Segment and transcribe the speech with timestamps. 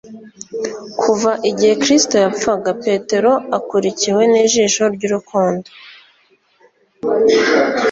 [1.01, 5.67] Kuva igihe Kristo yapfaga, Petero akurikiwe n'ijisho ry'urukundo